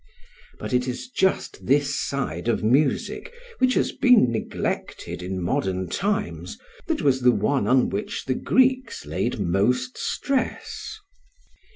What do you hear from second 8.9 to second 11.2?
laid most stress.